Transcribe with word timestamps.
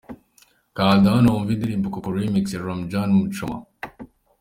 Kanda 0.77 1.07
hano 1.15 1.27
wumve 1.33 1.51
indirimbo 1.53 1.87
'Coco 1.89 2.09
remix' 2.17 2.53
ya 2.53 2.61
Ramjaane 2.65 3.13
Muchoma. 3.19 3.57